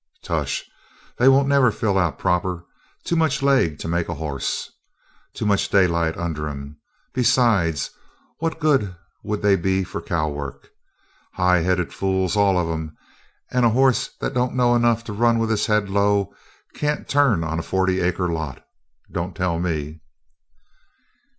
"Tush! 0.23 0.63
They 1.19 1.27
won't 1.29 1.47
never 1.47 1.69
fill 1.69 1.95
out 1.95 2.17
proper. 2.17 2.65
Too 3.03 3.15
much 3.15 3.43
leg 3.43 3.77
to 3.77 3.87
make 3.87 4.09
a 4.09 4.15
hoss. 4.15 4.71
Too 5.35 5.45
much 5.45 5.69
daylight 5.69 6.17
under 6.17 6.49
'em. 6.49 6.77
Besides, 7.13 7.91
what 8.39 8.59
good 8.59 8.95
would 9.23 9.43
they 9.43 9.55
be 9.55 9.83
for 9.83 10.01
cow 10.01 10.27
work? 10.29 10.69
High 11.33 11.59
headed 11.59 11.93
fools, 11.93 12.35
all 12.35 12.57
of 12.57 12.67
'em, 12.67 12.97
and 13.51 13.63
a 13.63 13.69
hoss 13.69 14.09
that 14.21 14.33
don't 14.33 14.55
know 14.55 14.73
enough 14.73 15.03
to 15.03 15.13
run 15.13 15.37
with 15.37 15.51
his 15.51 15.67
head 15.67 15.87
low 15.87 16.33
can't 16.73 17.07
turn 17.07 17.43
on 17.43 17.59
a 17.59 17.61
forty 17.61 17.99
acre 18.01 18.27
lot. 18.27 18.65
Don't 19.11 19.35
tell 19.35 19.59
me!" 19.59 20.01